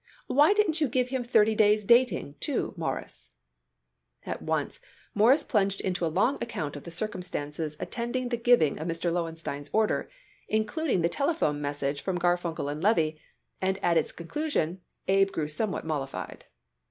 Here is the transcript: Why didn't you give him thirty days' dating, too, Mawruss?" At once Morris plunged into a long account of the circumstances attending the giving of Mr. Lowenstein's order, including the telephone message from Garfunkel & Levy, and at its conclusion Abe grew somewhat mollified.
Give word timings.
Why 0.25 0.53
didn't 0.55 0.81
you 0.81 0.87
give 0.87 1.09
him 1.09 1.23
thirty 1.23 1.53
days' 1.53 1.83
dating, 1.85 2.33
too, 2.39 2.73
Mawruss?" 2.75 3.29
At 4.25 4.41
once 4.41 4.79
Morris 5.13 5.43
plunged 5.43 5.79
into 5.79 6.03
a 6.03 6.07
long 6.07 6.39
account 6.41 6.75
of 6.75 6.85
the 6.85 6.89
circumstances 6.89 7.77
attending 7.79 8.29
the 8.29 8.37
giving 8.37 8.79
of 8.79 8.87
Mr. 8.87 9.13
Lowenstein's 9.13 9.69
order, 9.71 10.09
including 10.47 11.01
the 11.03 11.07
telephone 11.07 11.61
message 11.61 12.01
from 12.01 12.17
Garfunkel 12.17 12.65
& 12.81 12.81
Levy, 12.81 13.21
and 13.61 13.77
at 13.83 13.95
its 13.95 14.11
conclusion 14.11 14.81
Abe 15.07 15.29
grew 15.31 15.47
somewhat 15.47 15.85
mollified. 15.85 16.45